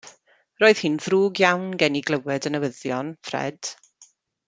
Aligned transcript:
Roedd 0.63 0.81
hi'n 0.85 0.95
ddrwg 1.03 1.43
iawn 1.45 1.69
gen 1.83 1.99
i 1.99 2.03
glywed 2.09 2.51
y 2.51 2.53
newyddion, 2.57 3.13
Ffred. 3.29 3.75